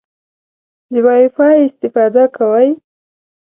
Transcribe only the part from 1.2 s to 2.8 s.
فای استفاده کوئ؟